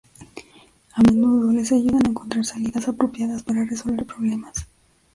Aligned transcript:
A 0.97 1.03
menudo 1.07 1.51
les 1.53 1.71
ayudan 1.71 2.07
a 2.07 2.09
encontrar 2.09 2.43
salidas 2.43 2.87
apropiadas 2.87 3.43
para 3.43 3.65
resolver 3.65 4.03
problemas. 4.03 4.65